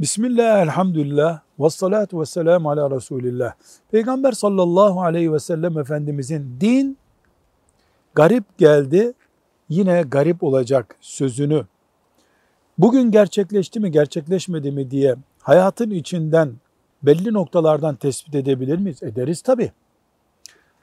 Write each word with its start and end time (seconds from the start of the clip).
Bismillah, 0.00 0.62
elhamdülillah, 0.62 1.40
ve 1.60 1.70
salatu 1.70 2.20
ve 2.20 2.26
selamu 2.26 2.70
ala 2.70 2.90
Resulillah. 2.90 3.54
Peygamber 3.90 4.32
sallallahu 4.32 5.02
aleyhi 5.02 5.32
ve 5.32 5.38
sellem 5.38 5.78
Efendimizin 5.78 6.56
din 6.60 6.98
garip 8.14 8.58
geldi, 8.58 9.12
yine 9.68 10.02
garip 10.02 10.42
olacak 10.42 10.96
sözünü 11.00 11.66
bugün 12.78 13.10
gerçekleşti 13.10 13.80
mi 13.80 13.90
gerçekleşmedi 13.90 14.72
mi 14.72 14.90
diye 14.90 15.16
hayatın 15.42 15.90
içinden 15.90 16.52
belli 17.02 17.32
noktalardan 17.32 17.96
tespit 17.96 18.34
edebilir 18.34 18.78
miyiz? 18.78 19.02
Ederiz 19.02 19.42
tabi. 19.42 19.72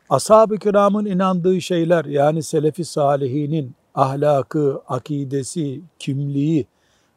Ashab-ı 0.09 0.57
kiramın 0.57 1.05
inandığı 1.05 1.61
şeyler 1.61 2.05
yani 2.05 2.43
selefi 2.43 2.85
salihinin 2.85 3.75
ahlakı, 3.95 4.81
akidesi, 4.87 5.81
kimliği 5.99 6.67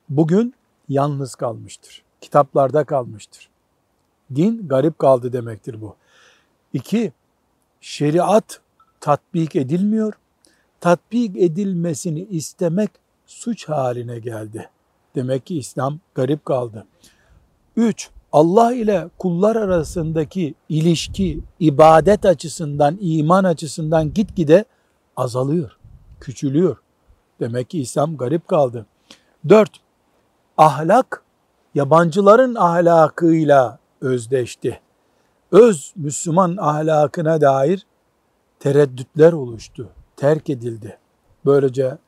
bugün 0.09 0.55
yalnız 0.91 1.35
kalmıştır. 1.35 2.03
Kitaplarda 2.21 2.85
kalmıştır. 2.85 3.49
Din 4.35 4.69
garip 4.69 4.99
kaldı 4.99 5.33
demektir 5.33 5.81
bu. 5.81 5.97
İki, 6.73 7.13
şeriat 7.81 8.61
tatbik 9.01 9.57
edilmiyor. 9.57 10.13
Tatbik 10.81 11.37
edilmesini 11.37 12.21
istemek 12.21 12.91
suç 13.27 13.69
haline 13.69 14.19
geldi. 14.19 14.71
Demek 15.15 15.47
ki 15.47 15.59
İslam 15.59 15.99
garip 16.15 16.45
kaldı. 16.45 16.87
Üç, 17.77 18.11
Allah 18.33 18.73
ile 18.75 19.09
kullar 19.19 19.57
arasındaki 19.57 20.55
ilişki 20.69 21.41
ibadet 21.61 22.25
açısından, 22.25 22.99
iman 23.01 23.45
açısından 23.45 24.15
gitgide 24.15 24.65
azalıyor, 25.17 25.79
küçülüyor. 26.21 26.77
Demek 27.41 27.71
ki 27.71 27.81
İslam 27.81 28.17
garip 28.17 28.49
kaldı. 28.49 28.87
Dört, 29.49 29.71
ahlak 30.61 31.23
yabancıların 31.75 32.55
ahlakıyla 32.55 33.79
özdeşti. 34.01 34.81
Öz 35.53 35.93
Müslüman 35.97 36.57
ahlakına 36.57 37.41
dair 37.41 37.87
tereddütler 38.59 39.33
oluştu, 39.33 39.89
terk 40.17 40.51
edildi. 40.51 40.99
Böylece 41.45 41.99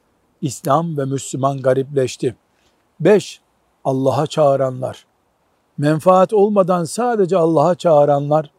İslam 0.40 0.98
ve 0.98 1.04
Müslüman 1.04 1.58
garipleşti. 1.58 2.36
Beş, 3.00 3.40
Allah'a 3.84 4.26
çağıranlar. 4.26 5.06
Menfaat 5.78 6.32
olmadan 6.32 6.84
sadece 6.84 7.36
Allah'a 7.36 7.74
çağıranlar 7.74 8.50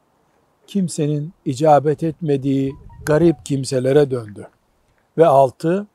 kimsenin 0.68 1.34
icabet 1.46 2.04
etmediği 2.04 2.76
garip 3.06 3.46
kimselere 3.46 4.12
döndü. 4.12 4.48
Ve 5.18 5.28
altı, 5.28 5.88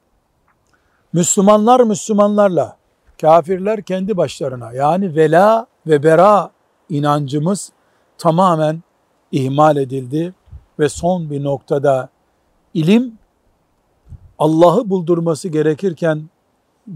Müslümanlar 1.12 1.80
Müslümanlarla, 1.80 2.77
kafirler 3.20 3.82
kendi 3.82 4.16
başlarına 4.16 4.72
yani 4.72 5.14
vela 5.16 5.66
ve 5.86 6.02
bera 6.02 6.50
inancımız 6.88 7.72
tamamen 8.18 8.82
ihmal 9.32 9.76
edildi 9.76 10.34
ve 10.78 10.88
son 10.88 11.30
bir 11.30 11.44
noktada 11.44 12.08
ilim 12.74 13.18
Allah'ı 14.38 14.90
buldurması 14.90 15.48
gerekirken 15.48 16.28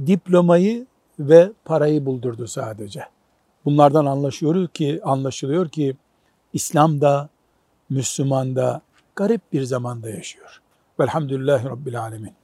diplomayı 0.06 0.86
ve 1.18 1.52
parayı 1.64 2.06
buldurdu 2.06 2.46
sadece. 2.46 3.04
Bunlardan 3.64 4.06
anlaşıyoruz 4.06 4.68
ki 4.74 5.00
anlaşılıyor 5.04 5.68
ki 5.68 5.96
İslam 6.52 7.00
da 7.00 7.28
Müslüman 7.90 8.56
da 8.56 8.80
garip 9.16 9.52
bir 9.52 9.62
zamanda 9.62 10.10
yaşıyor. 10.10 10.62
Velhamdülillahi 11.00 11.68
Rabbil 11.68 12.00
Alemin. 12.00 12.41